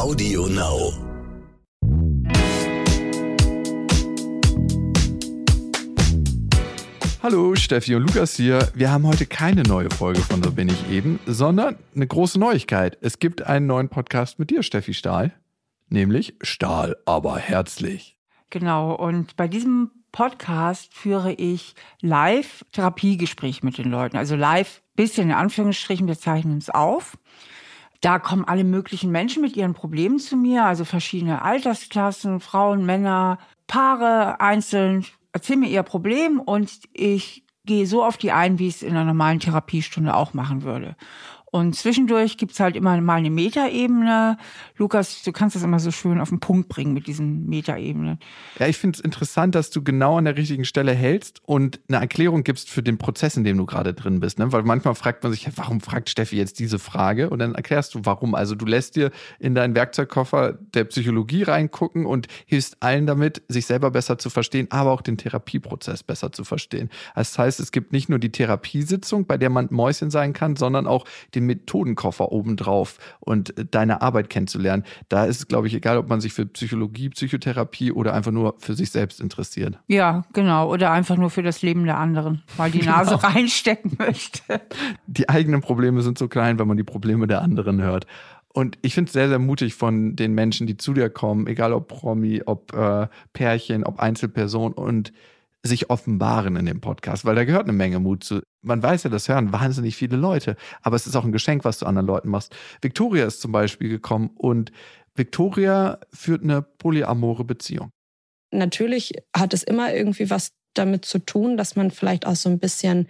Audio 0.00 0.46
Now. 0.46 0.94
Hallo, 7.22 7.54
Steffi 7.54 7.94
und 7.94 8.06
Lukas 8.06 8.34
hier. 8.34 8.72
Wir 8.74 8.90
haben 8.90 9.06
heute 9.06 9.26
keine 9.26 9.62
neue 9.62 9.90
Folge 9.90 10.22
von 10.22 10.42
So 10.42 10.52
bin 10.52 10.70
ich 10.70 10.90
eben, 10.90 11.20
sondern 11.26 11.76
eine 11.94 12.06
große 12.06 12.40
Neuigkeit. 12.40 12.96
Es 13.02 13.18
gibt 13.18 13.42
einen 13.42 13.66
neuen 13.66 13.90
Podcast 13.90 14.38
mit 14.38 14.48
dir, 14.48 14.62
Steffi 14.62 14.94
Stahl. 14.94 15.34
Nämlich 15.90 16.34
Stahl, 16.40 16.96
aber 17.04 17.36
herzlich. 17.36 18.16
Genau, 18.48 18.94
und 18.94 19.36
bei 19.36 19.48
diesem 19.48 19.90
Podcast 20.12 20.94
führe 20.94 21.34
ich 21.34 21.74
live 22.00 22.64
Therapiegespräche 22.72 23.66
mit 23.66 23.76
den 23.76 23.90
Leuten. 23.90 24.16
Also 24.16 24.34
live, 24.34 24.80
bisschen 24.96 25.28
in 25.28 25.36
Anführungsstrichen, 25.36 26.08
wir 26.08 26.18
zeichnen 26.18 26.56
es 26.56 26.70
auf. 26.70 27.18
Da 28.00 28.18
kommen 28.18 28.44
alle 28.44 28.64
möglichen 28.64 29.10
Menschen 29.10 29.42
mit 29.42 29.56
ihren 29.56 29.74
Problemen 29.74 30.18
zu 30.18 30.36
mir, 30.36 30.64
also 30.64 30.84
verschiedene 30.84 31.42
Altersklassen, 31.42 32.40
Frauen, 32.40 32.86
Männer, 32.86 33.38
Paare, 33.66 34.40
einzeln, 34.40 35.04
erzählen 35.32 35.60
mir 35.60 35.68
ihr 35.68 35.82
Problem 35.82 36.40
und 36.40 36.80
ich 36.92 37.44
gehe 37.66 37.86
so 37.86 38.02
auf 38.02 38.16
die 38.16 38.32
ein, 38.32 38.58
wie 38.58 38.68
ich 38.68 38.76
es 38.76 38.82
in 38.82 38.92
einer 38.92 39.04
normalen 39.04 39.38
Therapiestunde 39.38 40.14
auch 40.14 40.34
machen 40.34 40.62
würde. 40.62 40.96
Und 41.50 41.74
zwischendurch 41.74 42.36
gibt's 42.36 42.60
halt 42.60 42.76
immer 42.76 43.00
mal 43.00 43.16
eine 43.16 43.30
Metaebene. 43.30 44.36
Lukas, 44.76 45.22
du 45.22 45.32
kannst 45.32 45.56
das 45.56 45.62
immer 45.64 45.80
so 45.80 45.90
schön 45.90 46.20
auf 46.20 46.28
den 46.28 46.38
Punkt 46.38 46.68
bringen 46.68 46.94
mit 46.94 47.06
diesen 47.08 47.46
Metaebenen. 47.46 48.18
Ja, 48.58 48.66
ich 48.66 48.78
finde 48.78 48.98
es 48.98 49.04
interessant, 49.04 49.54
dass 49.54 49.70
du 49.70 49.82
genau 49.82 50.18
an 50.18 50.26
der 50.26 50.36
richtigen 50.36 50.64
Stelle 50.64 50.92
hältst 50.92 51.40
und 51.44 51.80
eine 51.88 51.98
Erklärung 51.98 52.44
gibst 52.44 52.70
für 52.70 52.82
den 52.82 52.98
Prozess, 52.98 53.36
in 53.36 53.44
dem 53.44 53.58
du 53.58 53.66
gerade 53.66 53.94
drin 53.94 54.20
bist. 54.20 54.38
Ne? 54.38 54.52
Weil 54.52 54.62
manchmal 54.62 54.94
fragt 54.94 55.24
man 55.24 55.32
sich, 55.32 55.48
warum 55.56 55.80
fragt 55.80 56.08
Steffi 56.08 56.36
jetzt 56.36 56.60
diese 56.60 56.78
Frage? 56.78 57.30
Und 57.30 57.40
dann 57.40 57.54
erklärst 57.54 57.94
du, 57.94 58.00
warum. 58.04 58.34
Also 58.34 58.54
du 58.54 58.64
lässt 58.64 58.94
dir 58.94 59.10
in 59.40 59.54
deinen 59.56 59.74
Werkzeugkoffer 59.74 60.56
der 60.74 60.84
Psychologie 60.84 61.42
reingucken 61.42 62.06
und 62.06 62.28
hilfst 62.46 62.76
allen 62.80 63.06
damit, 63.06 63.42
sich 63.48 63.66
selber 63.66 63.90
besser 63.90 64.18
zu 64.18 64.30
verstehen, 64.30 64.68
aber 64.70 64.92
auch 64.92 65.02
den 65.02 65.16
Therapieprozess 65.16 66.04
besser 66.04 66.30
zu 66.30 66.44
verstehen. 66.44 66.90
Das 67.14 67.36
heißt, 67.36 67.58
es 67.58 67.72
gibt 67.72 67.92
nicht 67.92 68.08
nur 68.08 68.20
die 68.20 68.30
Therapiesitzung, 68.30 69.26
bei 69.26 69.36
der 69.36 69.50
man 69.50 69.68
Mäuschen 69.70 70.10
sein 70.10 70.32
kann, 70.32 70.56
sondern 70.56 70.86
auch 70.86 71.04
den 71.34 71.39
den 71.40 71.46
Methodenkoffer 71.46 72.32
obendrauf 72.32 72.98
und 73.20 73.54
deine 73.70 74.02
Arbeit 74.02 74.30
kennenzulernen. 74.30 74.84
Da 75.08 75.24
ist 75.24 75.38
es, 75.38 75.48
glaube 75.48 75.66
ich, 75.66 75.74
egal, 75.74 75.98
ob 75.98 76.08
man 76.08 76.20
sich 76.20 76.32
für 76.32 76.46
Psychologie, 76.46 77.08
Psychotherapie 77.10 77.92
oder 77.92 78.14
einfach 78.14 78.32
nur 78.32 78.54
für 78.58 78.74
sich 78.74 78.90
selbst 78.90 79.20
interessiert. 79.20 79.78
Ja, 79.88 80.24
genau. 80.32 80.70
Oder 80.70 80.92
einfach 80.92 81.16
nur 81.16 81.30
für 81.30 81.42
das 81.42 81.62
Leben 81.62 81.84
der 81.84 81.98
anderen, 81.98 82.42
weil 82.56 82.70
die 82.70 82.82
Nase 82.82 83.16
genau. 83.16 83.28
reinstecken 83.34 83.92
möchte. 83.98 84.60
Die 85.06 85.28
eigenen 85.28 85.60
Probleme 85.60 86.02
sind 86.02 86.18
so 86.18 86.28
klein, 86.28 86.58
wenn 86.58 86.68
man 86.68 86.76
die 86.76 86.84
Probleme 86.84 87.26
der 87.26 87.42
anderen 87.42 87.82
hört. 87.82 88.06
Und 88.52 88.78
ich 88.82 88.94
finde 88.94 89.08
es 89.08 89.12
sehr, 89.12 89.28
sehr 89.28 89.38
mutig 89.38 89.74
von 89.74 90.16
den 90.16 90.34
Menschen, 90.34 90.66
die 90.66 90.76
zu 90.76 90.92
dir 90.92 91.08
kommen, 91.08 91.46
egal 91.46 91.72
ob 91.72 91.86
Promi, 91.86 92.42
ob 92.44 92.74
äh, 92.74 93.06
Pärchen, 93.32 93.84
ob 93.84 94.00
Einzelperson 94.00 94.72
und 94.72 95.12
sich 95.62 95.90
offenbaren 95.90 96.56
in 96.56 96.66
dem 96.66 96.80
Podcast, 96.80 97.24
weil 97.24 97.34
da 97.34 97.44
gehört 97.44 97.64
eine 97.64 97.72
Menge 97.72 97.98
Mut 97.98 98.24
zu. 98.24 98.42
Man 98.62 98.82
weiß 98.82 99.04
ja, 99.04 99.10
das 99.10 99.28
hören 99.28 99.52
wahnsinnig 99.52 99.96
viele 99.96 100.16
Leute, 100.16 100.56
aber 100.82 100.96
es 100.96 101.06
ist 101.06 101.16
auch 101.16 101.24
ein 101.24 101.32
Geschenk, 101.32 101.64
was 101.64 101.78
du 101.78 101.86
anderen 101.86 102.06
Leuten 102.06 102.30
machst. 102.30 102.54
Victoria 102.80 103.26
ist 103.26 103.40
zum 103.40 103.52
Beispiel 103.52 103.88
gekommen 103.88 104.30
und 104.34 104.72
Victoria 105.14 105.98
führt 106.12 106.42
eine 106.42 106.62
polyamore 106.62 107.44
Beziehung. 107.44 107.90
Natürlich 108.52 109.12
hat 109.36 109.52
es 109.52 109.62
immer 109.62 109.94
irgendwie 109.94 110.30
was 110.30 110.52
damit 110.74 111.04
zu 111.04 111.18
tun, 111.18 111.56
dass 111.56 111.76
man 111.76 111.90
vielleicht 111.90 112.26
auch 112.26 112.36
so 112.36 112.48
ein 112.48 112.58
bisschen, 112.58 113.08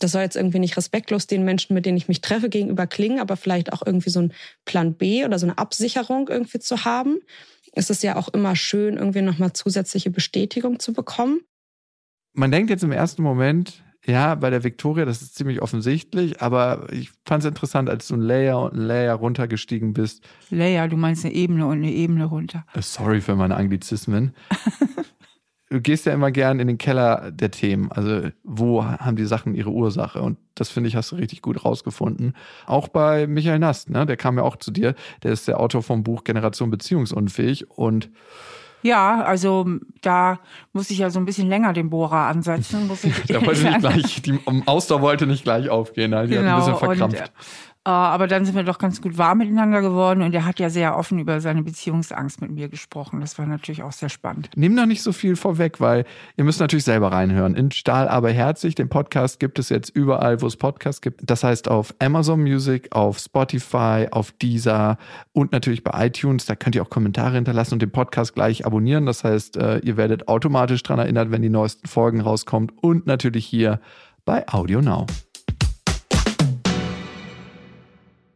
das 0.00 0.12
soll 0.12 0.22
jetzt 0.22 0.36
irgendwie 0.36 0.58
nicht 0.58 0.76
respektlos 0.76 1.26
den 1.26 1.44
Menschen, 1.44 1.74
mit 1.74 1.86
denen 1.86 1.96
ich 1.96 2.08
mich 2.08 2.20
treffe, 2.20 2.48
gegenüber 2.48 2.86
klingen, 2.86 3.20
aber 3.20 3.36
vielleicht 3.36 3.72
auch 3.72 3.82
irgendwie 3.84 4.10
so 4.10 4.20
ein 4.20 4.32
Plan 4.64 4.94
B 4.94 5.24
oder 5.24 5.38
so 5.38 5.46
eine 5.46 5.58
Absicherung 5.58 6.28
irgendwie 6.28 6.58
zu 6.58 6.84
haben. 6.84 7.18
Es 7.72 7.90
ist 7.90 8.02
ja 8.02 8.16
auch 8.16 8.28
immer 8.28 8.56
schön, 8.56 8.96
irgendwie 8.96 9.22
nochmal 9.22 9.52
zusätzliche 9.52 10.10
Bestätigung 10.10 10.80
zu 10.80 10.92
bekommen 10.92 11.40
man 12.34 12.50
denkt 12.50 12.70
jetzt 12.70 12.84
im 12.84 12.92
ersten 12.92 13.22
Moment, 13.22 13.82
ja, 14.06 14.34
bei 14.34 14.50
der 14.50 14.64
Victoria, 14.64 15.06
das 15.06 15.22
ist 15.22 15.34
ziemlich 15.34 15.62
offensichtlich, 15.62 16.42
aber 16.42 16.88
ich 16.92 17.10
fand 17.24 17.42
es 17.42 17.48
interessant, 17.48 17.88
als 17.88 18.08
du 18.08 18.16
ein 18.16 18.20
Layer 18.20 18.60
und 18.60 18.74
ein 18.74 18.86
Layer 18.86 19.14
runtergestiegen 19.14 19.94
bist. 19.94 20.22
Layer, 20.50 20.88
du 20.88 20.96
meinst 20.96 21.24
eine 21.24 21.34
Ebene 21.34 21.66
und 21.66 21.78
eine 21.78 21.90
Ebene 21.90 22.26
runter. 22.26 22.66
Äh, 22.74 22.82
sorry 22.82 23.22
für 23.22 23.34
meine 23.34 23.56
Anglizismen. 23.56 24.34
du 25.70 25.80
gehst 25.80 26.04
ja 26.04 26.12
immer 26.12 26.30
gern 26.32 26.60
in 26.60 26.66
den 26.66 26.76
Keller 26.76 27.30
der 27.30 27.50
Themen. 27.50 27.90
Also, 27.90 28.28
wo 28.42 28.84
haben 28.84 29.16
die 29.16 29.24
Sachen 29.24 29.54
ihre 29.54 29.70
Ursache? 29.70 30.20
Und 30.20 30.36
das 30.54 30.68
finde 30.68 30.88
ich, 30.88 30.96
hast 30.96 31.12
du 31.12 31.16
richtig 31.16 31.40
gut 31.40 31.64
rausgefunden. 31.64 32.34
Auch 32.66 32.88
bei 32.88 33.26
Michael 33.26 33.58
Nast, 33.58 33.88
ne? 33.88 34.04
Der 34.04 34.18
kam 34.18 34.36
ja 34.36 34.42
auch 34.42 34.56
zu 34.56 34.70
dir. 34.70 34.94
Der 35.22 35.32
ist 35.32 35.48
der 35.48 35.58
Autor 35.60 35.82
vom 35.82 36.02
Buch 36.02 36.24
Generation 36.24 36.70
Beziehungsunfähig 36.70 37.70
und 37.70 38.10
ja, 38.84 39.22
also 39.22 39.66
da 40.02 40.38
muss 40.74 40.90
ich 40.90 40.98
ja 40.98 41.08
so 41.08 41.18
ein 41.18 41.24
bisschen 41.24 41.48
länger 41.48 41.72
den 41.72 41.88
Bohrer 41.88 42.26
ansetzen. 42.26 42.86
Muss 42.86 43.02
ich 43.02 43.14
da 43.28 43.44
wollte 43.44 43.64
nicht 43.64 43.80
gleich, 43.80 44.22
die 44.22 44.38
Ausdauer 44.66 45.00
wollte 45.00 45.26
nicht 45.26 45.42
gleich 45.42 45.70
aufgehen, 45.70 46.10
die 46.10 46.16
genau, 46.16 46.18
hat 46.18 46.30
ein 46.30 46.44
genau, 46.44 46.56
bisschen 46.58 46.76
verkrampft. 46.76 47.20
Und, 47.20 47.24
äh, 47.24 47.30
aber 47.90 48.26
dann 48.26 48.46
sind 48.46 48.54
wir 48.54 48.62
doch 48.62 48.78
ganz 48.78 49.02
gut 49.02 49.18
warm 49.18 49.38
miteinander 49.38 49.82
geworden 49.82 50.22
und 50.22 50.34
er 50.34 50.46
hat 50.46 50.58
ja 50.58 50.70
sehr 50.70 50.96
offen 50.96 51.18
über 51.18 51.42
seine 51.42 51.62
Beziehungsangst 51.62 52.40
mit 52.40 52.50
mir 52.50 52.68
gesprochen. 52.68 53.20
Das 53.20 53.38
war 53.38 53.44
natürlich 53.44 53.82
auch 53.82 53.92
sehr 53.92 54.08
spannend. 54.08 54.48
Nimm 54.56 54.74
doch 54.74 54.86
nicht 54.86 55.02
so 55.02 55.12
viel 55.12 55.36
vorweg, 55.36 55.80
weil 55.80 56.06
ihr 56.38 56.44
müsst 56.44 56.60
natürlich 56.60 56.84
selber 56.84 57.12
reinhören. 57.12 57.54
In 57.54 57.70
Stahl 57.70 58.08
aber 58.08 58.30
herzlich, 58.30 58.74
den 58.74 58.88
Podcast 58.88 59.38
gibt 59.38 59.58
es 59.58 59.68
jetzt 59.68 59.90
überall, 59.90 60.40
wo 60.40 60.46
es 60.46 60.56
Podcasts 60.56 61.02
gibt. 61.02 61.20
Das 61.28 61.44
heißt 61.44 61.68
auf 61.68 61.94
Amazon 61.98 62.42
Music, 62.42 62.88
auf 62.90 63.18
Spotify, 63.18 64.06
auf 64.10 64.32
Deezer 64.32 64.96
und 65.32 65.52
natürlich 65.52 65.84
bei 65.84 66.06
iTunes. 66.06 66.46
Da 66.46 66.56
könnt 66.56 66.74
ihr 66.74 66.82
auch 66.82 66.90
Kommentare 66.90 67.34
hinterlassen 67.34 67.74
und 67.74 67.82
den 67.82 67.90
Podcast 67.90 68.34
gleich 68.34 68.64
abonnieren. 68.64 69.04
Das 69.04 69.24
heißt, 69.24 69.58
äh, 69.58 69.78
ihr 69.80 69.98
werdet 69.98 70.28
automatisch 70.28 70.82
daran 70.82 71.00
erinnert, 71.00 71.30
wenn 71.30 71.42
die 71.42 71.50
neuesten 71.50 71.86
Folgen 71.86 72.22
rauskommen 72.22 72.72
und 72.80 73.06
natürlich 73.06 73.44
hier 73.44 73.80
bei 74.24 74.48
Audio 74.48 74.80
Now. 74.80 75.06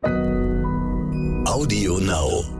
Audio 0.05 1.99
Now. 1.99 2.58